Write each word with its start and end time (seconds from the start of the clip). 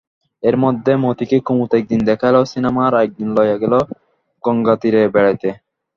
এর 0.43 0.55
মধ্যে 0.63 0.91
মতিকে 1.03 1.37
কুমুদ 1.47 1.71
একদিন 1.79 2.01
দেখাইল 2.09 2.35
সিনেমা 2.53 2.81
আর 2.87 2.95
একদিন 3.05 3.27
লইয়া 3.35 3.57
গেল 3.63 3.73
গঙ্গাতীরে 4.43 5.01
বেড়াইতে। 5.13 5.49